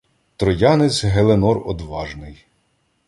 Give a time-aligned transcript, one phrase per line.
[0.35, 2.45] Троянець Геленор одважний